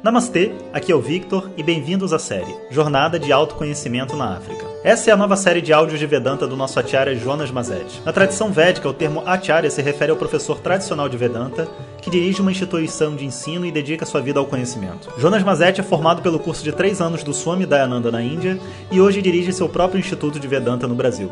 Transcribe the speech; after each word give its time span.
Namastê, 0.00 0.52
aqui 0.72 0.92
é 0.92 0.94
o 0.94 1.00
Victor 1.00 1.50
e 1.56 1.62
bem-vindos 1.62 2.12
à 2.12 2.20
série 2.20 2.54
Jornada 2.70 3.18
de 3.18 3.32
Autoconhecimento 3.32 4.16
na 4.16 4.36
África. 4.36 4.64
Essa 4.84 5.10
é 5.10 5.12
a 5.12 5.16
nova 5.16 5.34
série 5.34 5.60
de 5.60 5.72
áudios 5.72 5.98
de 5.98 6.06
Vedanta 6.06 6.46
do 6.46 6.56
nosso 6.56 6.78
acharya 6.78 7.16
Jonas 7.16 7.50
Mazet. 7.50 8.00
Na 8.04 8.12
tradição 8.12 8.52
védica, 8.52 8.88
o 8.88 8.92
termo 8.92 9.24
acharya 9.26 9.68
se 9.68 9.82
refere 9.82 10.12
ao 10.12 10.16
professor 10.16 10.60
tradicional 10.60 11.08
de 11.08 11.16
Vedanta 11.16 11.66
que 12.00 12.10
dirige 12.10 12.40
uma 12.40 12.52
instituição 12.52 13.16
de 13.16 13.26
ensino 13.26 13.66
e 13.66 13.72
dedica 13.72 14.06
sua 14.06 14.20
vida 14.20 14.38
ao 14.38 14.46
conhecimento. 14.46 15.12
Jonas 15.18 15.42
Mazet 15.42 15.80
é 15.80 15.84
formado 15.84 16.22
pelo 16.22 16.38
curso 16.38 16.62
de 16.62 16.70
três 16.70 17.00
anos 17.00 17.24
do 17.24 17.34
Swami 17.34 17.66
Dayananda 17.66 18.12
na 18.12 18.22
Índia 18.22 18.56
e 18.92 19.00
hoje 19.00 19.20
dirige 19.20 19.52
seu 19.52 19.68
próprio 19.68 19.98
Instituto 19.98 20.38
de 20.38 20.46
Vedanta 20.46 20.86
no 20.86 20.94
Brasil. 20.94 21.28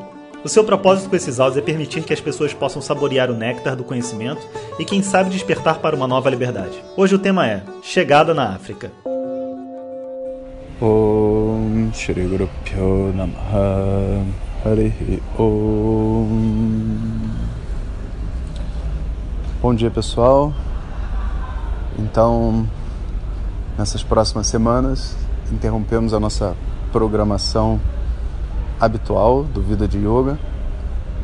O 0.46 0.48
seu 0.48 0.62
propósito 0.62 1.10
com 1.10 1.16
esses 1.16 1.40
áudios 1.40 1.58
é 1.58 1.60
permitir 1.60 2.04
que 2.04 2.12
as 2.12 2.20
pessoas 2.20 2.54
possam 2.54 2.80
saborear 2.80 3.32
o 3.32 3.34
néctar 3.34 3.74
do 3.74 3.82
conhecimento 3.82 4.46
e, 4.78 4.84
quem 4.84 5.02
sabe, 5.02 5.28
despertar 5.28 5.80
para 5.80 5.96
uma 5.96 6.06
nova 6.06 6.30
liberdade. 6.30 6.80
Hoje 6.96 7.16
o 7.16 7.18
tema 7.18 7.48
é 7.48 7.64
Chegada 7.82 8.32
na 8.32 8.54
África. 8.54 8.92
Om 10.80 11.90
Shri 11.92 12.48
Om 15.36 15.82
Bom 19.60 19.74
dia 19.74 19.90
pessoal. 19.90 20.54
Então, 21.98 22.68
nessas 23.76 24.04
próximas 24.04 24.46
semanas, 24.46 25.16
interrompemos 25.50 26.14
a 26.14 26.20
nossa 26.20 26.54
programação 26.92 27.80
habitual 28.80 29.44
do 29.44 29.62
Vida 29.62 29.88
de 29.88 29.98
Yoga 29.98 30.38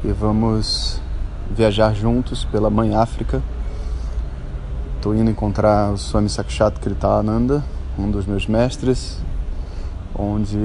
e 0.05 0.11
vamos 0.11 1.01
viajar 1.51 1.95
juntos 1.95 2.45
pela 2.45 2.71
Mãe 2.71 2.95
África. 2.95 3.43
Estou 4.97 5.15
indo 5.15 5.31
encontrar 5.31 5.93
o 5.93 5.99
Swami 5.99 6.29
Sakshat 6.29 6.81
Kritananda, 6.81 7.63
um 7.99 8.11
dos 8.11 8.25
meus 8.25 8.47
mestres, 8.47 9.19
onde 10.15 10.57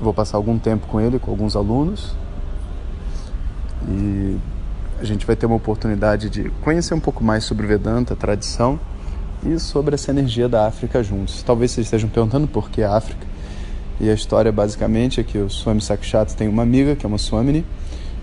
vou 0.00 0.12
passar 0.12 0.36
algum 0.36 0.58
tempo 0.58 0.86
com 0.86 1.00
ele, 1.00 1.18
com 1.18 1.30
alguns 1.30 1.56
alunos. 1.56 2.14
E 3.88 4.36
a 5.00 5.04
gente 5.04 5.26
vai 5.26 5.36
ter 5.36 5.46
uma 5.46 5.56
oportunidade 5.56 6.28
de 6.28 6.50
conhecer 6.62 6.94
um 6.94 7.00
pouco 7.00 7.22
mais 7.22 7.44
sobre 7.44 7.66
Vedanta, 7.66 8.14
a 8.14 8.16
tradição 8.16 8.78
e 9.44 9.58
sobre 9.58 9.94
essa 9.94 10.10
energia 10.10 10.48
da 10.48 10.66
África 10.66 11.02
juntos. 11.02 11.42
Talvez 11.42 11.70
vocês 11.70 11.86
estejam 11.86 12.08
perguntando 12.08 12.46
por 12.46 12.70
que 12.70 12.82
a 12.82 12.96
África. 12.96 13.35
E 14.00 14.10
a 14.10 14.14
história 14.14 14.52
basicamente 14.52 15.20
é 15.20 15.24
que 15.24 15.38
o 15.38 15.48
Swami 15.48 15.80
Sakshat 15.80 16.34
tem 16.36 16.48
uma 16.48 16.62
amiga, 16.62 16.94
que 16.94 17.06
é 17.06 17.08
uma 17.08 17.18
Swamini, 17.18 17.64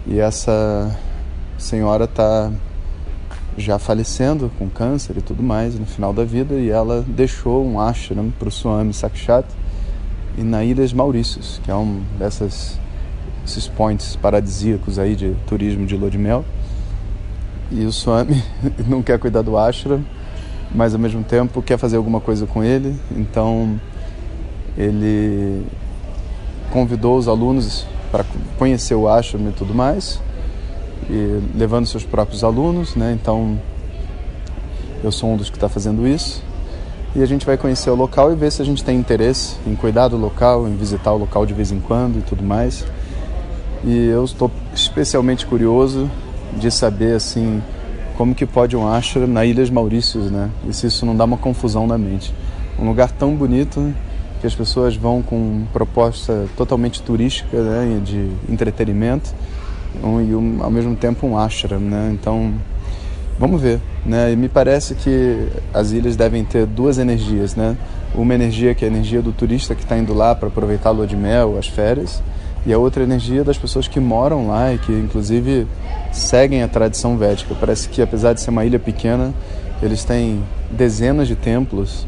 e 0.05 0.19
essa 0.19 0.95
senhora 1.57 2.05
está 2.05 2.51
já 3.57 3.79
falecendo 3.79 4.51
com 4.57 4.69
câncer 4.69 5.17
e 5.17 5.21
tudo 5.21 5.41
mais 5.41 5.77
no 5.77 5.85
final 5.85 6.13
da 6.13 6.23
vida, 6.23 6.55
e 6.55 6.69
ela 6.69 7.03
deixou 7.07 7.65
um 7.65 7.79
ashram 7.79 8.31
para 8.37 8.47
o 8.47 8.51
Swami 8.51 8.93
Sakshat 8.93 9.45
e 10.37 10.43
na 10.43 10.63
Ilhas 10.63 10.93
Maurícios, 10.93 11.59
que 11.63 11.71
é 11.71 11.75
um 11.75 12.03
dessas 12.17 12.79
esses 13.45 13.67
points 13.67 14.15
paradisíacos 14.15 14.97
aí 14.97 15.15
de 15.15 15.35
turismo 15.47 15.85
de 15.85 15.97
lua 15.97 16.09
de 16.09 16.17
mel. 16.17 16.45
E 17.71 17.83
o 17.85 17.91
Swami 17.91 18.41
não 18.87 19.01
quer 19.01 19.19
cuidar 19.19 19.41
do 19.41 19.57
ashram, 19.57 20.03
mas 20.73 20.93
ao 20.93 20.99
mesmo 20.99 21.23
tempo 21.23 21.61
quer 21.61 21.77
fazer 21.77 21.97
alguma 21.97 22.21
coisa 22.21 22.45
com 22.45 22.63
ele, 22.63 22.95
então 23.11 23.79
ele 24.77 25.65
convidou 26.71 27.17
os 27.17 27.27
alunos 27.27 27.85
para 28.11 28.25
conhecer 28.57 28.95
o 28.95 29.07
ashram 29.07 29.49
e 29.49 29.51
tudo 29.51 29.73
mais, 29.73 30.19
e 31.09 31.41
levando 31.55 31.85
seus 31.85 32.03
próprios 32.03 32.43
alunos, 32.43 32.95
né? 32.95 33.17
Então 33.19 33.59
eu 35.03 35.11
sou 35.11 35.31
um 35.31 35.37
dos 35.37 35.49
que 35.49 35.57
está 35.57 35.67
fazendo 35.67 36.07
isso. 36.07 36.43
E 37.15 37.21
a 37.21 37.25
gente 37.27 37.45
vai 37.45 37.57
conhecer 37.57 37.91
o 37.91 37.95
local 37.95 38.31
e 38.31 38.35
ver 38.35 38.51
se 38.51 38.61
a 38.61 38.65
gente 38.65 38.83
tem 38.83 38.97
interesse 38.97 39.55
em 39.67 39.75
cuidar 39.75 40.07
do 40.07 40.17
local, 40.17 40.67
em 40.67 40.75
visitar 40.75 41.11
o 41.11 41.17
local 41.17 41.45
de 41.45 41.53
vez 41.53 41.71
em 41.71 41.79
quando 41.79 42.17
e 42.17 42.21
tudo 42.21 42.41
mais. 42.41 42.85
E 43.83 44.07
eu 44.07 44.23
estou 44.23 44.49
especialmente 44.73 45.45
curioso 45.45 46.09
de 46.57 46.71
saber 46.71 47.15
assim 47.15 47.61
como 48.17 48.33
que 48.33 48.45
pode 48.45 48.75
um 48.75 48.87
ashram 48.87 49.27
na 49.27 49.45
Ilhas 49.45 49.69
Maurícios, 49.69 50.31
né? 50.31 50.49
E 50.67 50.73
se 50.73 50.87
isso 50.87 51.05
não 51.05 51.15
dá 51.15 51.25
uma 51.25 51.37
confusão 51.37 51.85
na 51.85 51.97
mente. 51.97 52.33
Um 52.79 52.87
lugar 52.87 53.11
tão 53.11 53.35
bonito 53.35 53.93
que 54.43 54.47
as 54.47 54.53
pessoas 54.53 54.93
vão 54.93 55.21
com 55.21 55.63
proposta 55.71 56.47
totalmente 56.57 57.01
turística, 57.01 57.57
né, 57.61 58.01
de 58.03 58.29
entretenimento, 58.51 59.33
um, 60.03 60.21
e 60.21 60.35
um, 60.35 60.61
ao 60.61 60.69
mesmo 60.69 60.97
tempo 60.97 61.25
um 61.25 61.37
ashram, 61.37 61.79
né? 61.79 62.09
Então, 62.11 62.53
vamos 63.39 63.61
ver, 63.61 63.79
né? 64.05 64.33
E 64.33 64.35
me 64.35 64.49
parece 64.49 64.95
que 64.95 65.47
as 65.73 65.91
ilhas 65.91 66.17
devem 66.17 66.43
ter 66.43 66.65
duas 66.65 66.97
energias, 66.97 67.55
né? 67.55 67.77
Uma 68.13 68.33
energia 68.33 68.75
que 68.75 68.83
é 68.83 68.89
a 68.89 68.91
energia 68.91 69.21
do 69.21 69.31
turista 69.31 69.73
que 69.75 69.83
está 69.83 69.97
indo 69.97 70.13
lá 70.13 70.35
para 70.35 70.49
aproveitar 70.49 70.89
a 70.89 70.91
lua 70.91 71.07
de 71.07 71.15
mel, 71.15 71.57
as 71.57 71.69
férias, 71.69 72.21
e 72.65 72.73
a 72.73 72.77
outra 72.77 73.01
energia 73.01 73.45
das 73.45 73.57
pessoas 73.57 73.87
que 73.87 74.01
moram 74.01 74.49
lá 74.49 74.73
e 74.73 74.77
que 74.77 74.91
inclusive 74.91 75.65
seguem 76.11 76.63
a 76.63 76.67
tradição 76.67 77.17
védica. 77.17 77.55
Parece 77.57 77.87
que 77.87 78.01
apesar 78.01 78.33
de 78.33 78.41
ser 78.41 78.49
uma 78.49 78.65
ilha 78.65 78.79
pequena, 78.79 79.33
eles 79.81 80.03
têm 80.03 80.43
dezenas 80.69 81.29
de 81.29 81.35
templos 81.37 82.05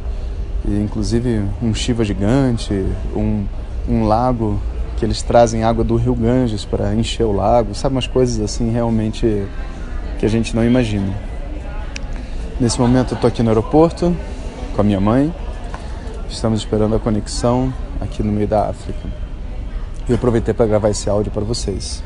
e 0.67 0.81
inclusive 0.81 1.43
um 1.61 1.73
Shiva 1.73 2.03
gigante, 2.03 2.73
um, 3.15 3.45
um 3.87 4.05
lago 4.05 4.59
que 4.97 5.05
eles 5.05 5.21
trazem 5.21 5.63
água 5.63 5.83
do 5.83 5.95
rio 5.95 6.15
Ganges 6.15 6.65
para 6.65 6.93
encher 6.95 7.25
o 7.25 7.31
lago, 7.31 7.75
sabe 7.75 7.95
umas 7.95 8.07
coisas 8.07 8.39
assim 8.39 8.71
realmente 8.71 9.45
que 10.19 10.25
a 10.25 10.29
gente 10.29 10.55
não 10.55 10.63
imagina. 10.63 11.13
Nesse 12.59 12.79
momento 12.79 13.11
eu 13.11 13.15
estou 13.15 13.27
aqui 13.27 13.43
no 13.43 13.49
aeroporto 13.49 14.15
com 14.73 14.81
a 14.81 14.83
minha 14.83 14.99
mãe, 14.99 15.33
estamos 16.29 16.59
esperando 16.59 16.95
a 16.95 16.99
conexão 16.99 17.73
aqui 17.99 18.23
no 18.23 18.31
meio 18.31 18.47
da 18.47 18.69
África. 18.69 19.07
E 20.07 20.13
aproveitei 20.13 20.53
para 20.53 20.65
gravar 20.65 20.89
esse 20.89 21.09
áudio 21.09 21.31
para 21.31 21.43
vocês. 21.43 22.03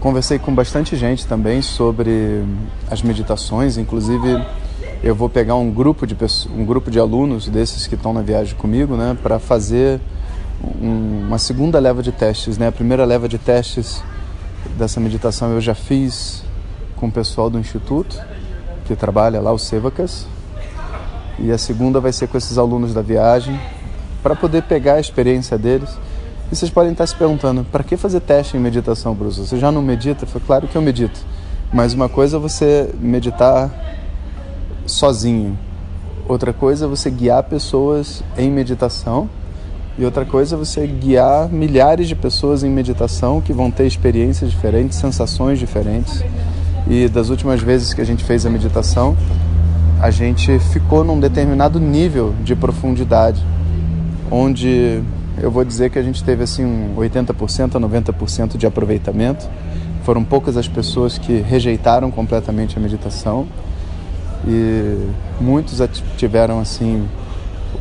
Conversei 0.00 0.38
com 0.38 0.54
bastante 0.54 0.96
gente 0.96 1.26
também 1.26 1.62
sobre 1.62 2.44
as 2.90 3.02
meditações, 3.02 3.76
inclusive 3.76 4.44
eu 5.02 5.14
vou 5.14 5.28
pegar 5.28 5.54
um 5.54 5.70
grupo 5.70 6.06
de 6.06 6.16
um 6.54 6.64
grupo 6.64 6.90
de 6.90 6.98
alunos 6.98 7.48
desses 7.48 7.86
que 7.86 7.94
estão 7.94 8.12
na 8.12 8.22
viagem 8.22 8.56
comigo, 8.56 8.96
né, 8.96 9.16
para 9.22 9.38
fazer 9.38 10.00
um, 10.80 11.26
uma 11.26 11.38
segunda 11.38 11.78
leva 11.78 12.02
de 12.02 12.10
testes, 12.10 12.58
né? 12.58 12.66
A 12.68 12.72
primeira 12.72 13.04
leva 13.04 13.28
de 13.28 13.38
testes 13.38 14.02
dessa 14.76 15.00
meditação 15.00 15.52
eu 15.52 15.60
já 15.60 15.74
fiz 15.74 16.42
com 16.96 17.06
o 17.06 17.12
pessoal 17.12 17.48
do 17.48 17.58
instituto 17.58 18.20
que 18.84 18.96
trabalha 18.96 19.40
lá, 19.40 19.52
os 19.52 19.62
Sevacas, 19.62 20.26
e 21.38 21.52
a 21.52 21.58
segunda 21.58 22.00
vai 22.00 22.12
ser 22.12 22.26
com 22.26 22.38
esses 22.38 22.58
alunos 22.58 22.92
da 22.92 23.02
viagem 23.02 23.58
para 24.22 24.34
poder 24.34 24.62
pegar 24.62 24.94
a 24.94 25.00
experiência 25.00 25.56
deles. 25.58 25.90
E 26.50 26.56
vocês 26.56 26.70
podem 26.70 26.92
estar 26.92 27.06
se 27.06 27.14
perguntando, 27.14 27.64
para 27.64 27.84
que 27.84 27.96
fazer 27.96 28.20
teste 28.20 28.56
em 28.56 28.60
meditação, 28.60 29.14
Bruce? 29.14 29.38
Você 29.38 29.58
já 29.58 29.70
não 29.70 29.82
medita? 29.82 30.26
Foi 30.26 30.40
claro 30.40 30.66
que 30.66 30.74
eu 30.74 30.82
medito. 30.82 31.20
Mas 31.72 31.92
uma 31.92 32.08
coisa 32.08 32.38
é 32.38 32.40
você 32.40 32.90
meditar 32.98 33.70
sozinho. 34.88 35.56
Outra 36.26 36.52
coisa 36.52 36.86
é 36.86 36.88
você 36.88 37.10
guiar 37.10 37.42
pessoas 37.44 38.22
em 38.36 38.50
meditação. 38.50 39.28
E 39.98 40.04
outra 40.04 40.24
coisa 40.24 40.54
é 40.54 40.58
você 40.58 40.86
guiar 40.86 41.48
milhares 41.48 42.06
de 42.06 42.14
pessoas 42.14 42.62
em 42.62 42.70
meditação 42.70 43.40
que 43.40 43.52
vão 43.52 43.70
ter 43.70 43.86
experiências 43.86 44.50
diferentes, 44.50 44.98
sensações 44.98 45.58
diferentes. 45.58 46.24
E 46.88 47.08
das 47.08 47.30
últimas 47.30 47.60
vezes 47.60 47.92
que 47.92 48.00
a 48.00 48.04
gente 48.04 48.22
fez 48.24 48.46
a 48.46 48.50
meditação, 48.50 49.16
a 50.00 50.10
gente 50.10 50.58
ficou 50.58 51.02
num 51.02 51.18
determinado 51.18 51.80
nível 51.80 52.34
de 52.44 52.54
profundidade, 52.54 53.44
onde 54.30 55.02
eu 55.40 55.50
vou 55.50 55.64
dizer 55.64 55.90
que 55.90 55.98
a 55.98 56.02
gente 56.02 56.22
teve 56.22 56.44
assim 56.44 56.64
um 56.64 56.94
80% 56.96 57.74
a 57.74 57.80
90% 57.80 58.56
de 58.56 58.66
aproveitamento. 58.66 59.48
Foram 60.04 60.22
poucas 60.22 60.56
as 60.56 60.68
pessoas 60.68 61.18
que 61.18 61.40
rejeitaram 61.40 62.10
completamente 62.10 62.78
a 62.78 62.80
meditação 62.80 63.46
e 64.48 65.10
muitos 65.38 65.78
tiveram 66.16 66.58
assim 66.58 67.06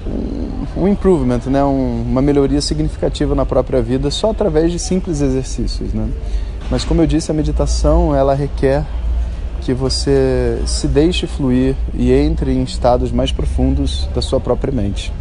um, 0.06 0.84
um 0.84 0.88
improvement, 0.88 1.40
né, 1.46 1.64
um, 1.64 2.02
uma 2.02 2.22
melhoria 2.22 2.60
significativa 2.60 3.34
na 3.34 3.46
própria 3.46 3.82
vida 3.82 4.12
só 4.12 4.32
através 4.32 4.72
de 4.72 4.78
simples 4.78 5.22
exercícios, 5.22 5.94
né? 5.94 6.10
Mas 6.70 6.84
como 6.84 7.02
eu 7.02 7.08
disse, 7.08 7.32
a 7.32 7.34
meditação 7.34 8.14
ela 8.14 8.34
requer 8.36 8.84
que 9.62 9.74
você 9.74 10.62
se 10.66 10.88
deixe 10.88 11.26
fluir 11.26 11.76
e 11.94 12.12
entre 12.12 12.52
em 12.52 12.64
estados 12.64 13.12
mais 13.12 13.32
profundos 13.32 14.08
da 14.14 14.22
sua 14.22 14.40
própria 14.40 14.74
mente. 14.74 15.14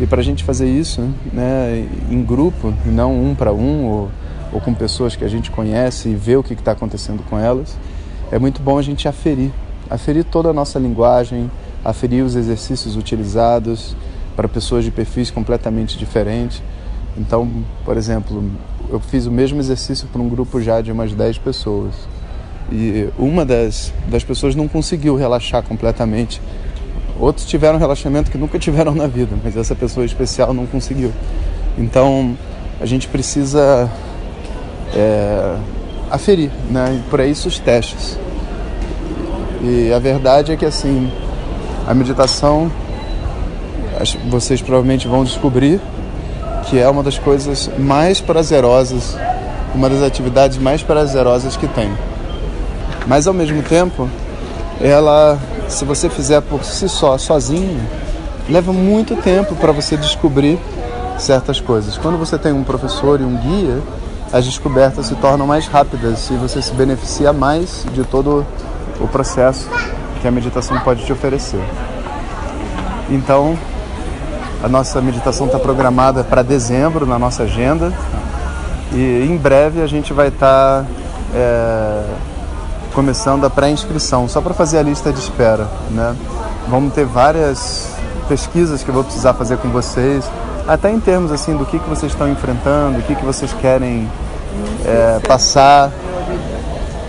E 0.00 0.06
para 0.06 0.20
a 0.20 0.24
gente 0.24 0.42
fazer 0.42 0.68
isso, 0.68 1.08
né, 1.32 1.86
em 2.10 2.20
grupo, 2.20 2.74
e 2.84 2.88
não 2.88 3.14
um 3.14 3.32
para 3.32 3.52
um 3.52 3.84
ou, 3.86 4.10
ou 4.52 4.60
com 4.60 4.74
pessoas 4.74 5.14
que 5.14 5.24
a 5.24 5.28
gente 5.28 5.52
conhece 5.52 6.08
e 6.08 6.14
ver 6.16 6.36
o 6.36 6.42
que 6.42 6.52
está 6.52 6.72
acontecendo 6.72 7.22
com 7.30 7.38
elas, 7.38 7.76
é 8.32 8.38
muito 8.40 8.60
bom 8.60 8.76
a 8.76 8.82
gente 8.82 9.06
aferir 9.06 9.52
aferir 9.90 10.24
toda 10.24 10.50
a 10.50 10.52
nossa 10.52 10.78
linguagem, 10.78 11.50
aferir 11.84 12.24
os 12.24 12.34
exercícios 12.34 12.96
utilizados 12.96 13.96
para 14.36 14.48
pessoas 14.48 14.84
de 14.84 14.90
perfis 14.90 15.30
completamente 15.30 15.98
diferentes. 15.98 16.62
Então, 17.16 17.48
por 17.84 17.96
exemplo, 17.96 18.42
eu 18.90 18.98
fiz 18.98 19.26
o 19.26 19.30
mesmo 19.30 19.60
exercício 19.60 20.08
para 20.08 20.20
um 20.20 20.28
grupo 20.28 20.60
já 20.60 20.80
de 20.80 20.90
umas 20.90 21.12
10 21.12 21.38
pessoas. 21.38 21.94
E 22.72 23.08
uma 23.18 23.44
das, 23.44 23.92
das 24.08 24.24
pessoas 24.24 24.54
não 24.54 24.66
conseguiu 24.66 25.16
relaxar 25.16 25.62
completamente 25.62 26.40
Outros 27.18 27.46
tiveram 27.46 27.78
relacionamento 27.78 28.30
que 28.30 28.36
nunca 28.36 28.58
tiveram 28.58 28.94
na 28.94 29.06
vida, 29.06 29.36
mas 29.42 29.56
essa 29.56 29.74
pessoa 29.74 30.04
especial 30.04 30.52
não 30.52 30.66
conseguiu. 30.66 31.12
Então 31.78 32.36
a 32.80 32.86
gente 32.86 33.06
precisa 33.06 33.88
é, 34.94 35.56
aferir, 36.10 36.50
né? 36.70 37.00
E 37.00 37.10
por 37.10 37.20
isso 37.20 37.46
os 37.46 37.58
testes. 37.58 38.18
E 39.66 39.90
a 39.94 39.98
verdade 39.98 40.52
é 40.52 40.56
que 40.56 40.66
assim, 40.66 41.10
a 41.88 41.94
meditação, 41.94 42.70
vocês 44.28 44.60
provavelmente 44.60 45.08
vão 45.08 45.24
descobrir 45.24 45.80
que 46.66 46.78
é 46.78 46.86
uma 46.86 47.02
das 47.02 47.18
coisas 47.18 47.70
mais 47.78 48.20
prazerosas, 48.20 49.16
uma 49.74 49.88
das 49.88 50.02
atividades 50.02 50.58
mais 50.58 50.82
prazerosas 50.82 51.56
que 51.56 51.66
tem. 51.66 51.90
Mas 53.06 53.26
ao 53.26 53.32
mesmo 53.32 53.62
tempo, 53.62 54.06
ela, 54.82 55.38
se 55.66 55.86
você 55.86 56.10
fizer 56.10 56.42
por 56.42 56.62
si 56.62 56.86
só, 56.86 57.16
sozinho, 57.16 57.80
leva 58.50 58.70
muito 58.70 59.16
tempo 59.16 59.54
para 59.54 59.72
você 59.72 59.96
descobrir 59.96 60.58
certas 61.16 61.58
coisas. 61.58 61.96
Quando 61.96 62.18
você 62.18 62.36
tem 62.36 62.52
um 62.52 62.64
professor 62.64 63.18
e 63.18 63.24
um 63.24 63.36
guia, 63.36 63.80
as 64.30 64.44
descobertas 64.44 65.06
se 65.06 65.14
tornam 65.14 65.46
mais 65.46 65.66
rápidas 65.66 66.28
e 66.30 66.34
você 66.34 66.60
se 66.60 66.74
beneficia 66.74 67.32
mais 67.32 67.86
de 67.94 68.04
todo 68.04 68.44
o 69.04 69.08
processo 69.08 69.68
que 70.20 70.26
a 70.26 70.30
meditação 70.30 70.78
pode 70.80 71.04
te 71.04 71.12
oferecer. 71.12 71.62
Então, 73.10 73.56
a 74.62 74.68
nossa 74.68 75.00
meditação 75.00 75.46
está 75.46 75.58
programada 75.58 76.24
para 76.24 76.42
dezembro 76.42 77.04
na 77.06 77.18
nossa 77.18 77.42
agenda 77.42 77.92
e 78.92 79.26
em 79.28 79.36
breve 79.36 79.82
a 79.82 79.86
gente 79.86 80.12
vai 80.14 80.28
estar 80.28 80.82
tá, 80.82 80.86
é, 81.34 82.04
começando 82.94 83.44
a 83.44 83.50
pré-inscrição, 83.50 84.26
só 84.26 84.40
para 84.40 84.54
fazer 84.54 84.78
a 84.78 84.82
lista 84.82 85.12
de 85.12 85.18
espera. 85.18 85.68
Né? 85.90 86.16
Vamos 86.68 86.94
ter 86.94 87.04
várias 87.04 87.90
pesquisas 88.26 88.82
que 88.82 88.88
eu 88.88 88.94
vou 88.94 89.04
precisar 89.04 89.34
fazer 89.34 89.58
com 89.58 89.68
vocês, 89.68 90.24
até 90.66 90.90
em 90.90 90.98
termos 90.98 91.30
assim 91.30 91.54
do 91.54 91.66
que, 91.66 91.78
que 91.78 91.88
vocês 91.88 92.12
estão 92.12 92.26
enfrentando, 92.26 93.00
o 93.00 93.02
que, 93.02 93.14
que 93.14 93.24
vocês 93.24 93.52
querem 93.60 94.08
é, 94.86 95.20
passar, 95.26 95.90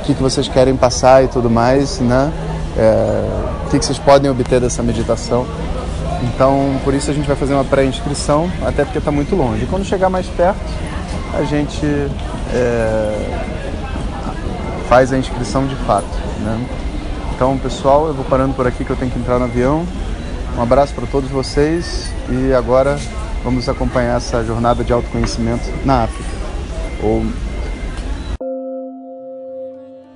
que, 0.05 0.13
que 0.13 0.21
vocês 0.21 0.47
querem 0.47 0.75
passar 0.75 1.23
e 1.23 1.27
tudo 1.27 1.49
mais, 1.49 1.99
né? 1.99 2.31
É, 2.77 3.65
o 3.65 3.69
que, 3.69 3.79
que 3.79 3.85
vocês 3.85 3.97
podem 3.97 4.29
obter 4.29 4.59
dessa 4.59 4.83
meditação. 4.83 5.45
Então, 6.23 6.75
por 6.83 6.93
isso 6.93 7.09
a 7.09 7.13
gente 7.13 7.27
vai 7.27 7.35
fazer 7.35 7.53
uma 7.53 7.63
pré-inscrição, 7.63 8.49
até 8.65 8.83
porque 8.83 8.99
está 8.99 9.11
muito 9.11 9.35
longe. 9.35 9.63
E 9.63 9.67
quando 9.67 9.83
chegar 9.83 10.09
mais 10.09 10.27
perto, 10.27 10.59
a 11.33 11.43
gente 11.43 11.85
é, 12.53 13.41
faz 14.87 15.11
a 15.11 15.17
inscrição 15.17 15.65
de 15.65 15.75
fato. 15.75 16.07
Né? 16.39 16.65
Então, 17.35 17.57
pessoal, 17.57 18.07
eu 18.07 18.13
vou 18.13 18.25
parando 18.25 18.53
por 18.53 18.65
aqui 18.67 18.85
que 18.85 18.89
eu 18.89 18.95
tenho 18.95 19.11
que 19.11 19.19
entrar 19.19 19.39
no 19.39 19.45
avião. 19.45 19.85
Um 20.57 20.61
abraço 20.61 20.93
para 20.93 21.05
todos 21.05 21.29
vocês 21.29 22.09
e 22.29 22.53
agora 22.53 22.97
vamos 23.43 23.67
acompanhar 23.67 24.17
essa 24.17 24.43
jornada 24.43 24.83
de 24.83 24.93
autoconhecimento 24.93 25.69
na 25.83 26.03
África. 26.03 26.29
Ou 27.03 27.25